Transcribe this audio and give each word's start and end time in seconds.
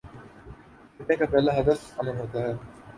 فتنے 0.95 1.15
کا 1.15 1.25
پہلا 1.31 1.51
ہدف 1.59 1.79
امن 1.99 2.15
ہو 2.19 2.25
تا 2.31 2.39
ہے۔ 2.39 2.53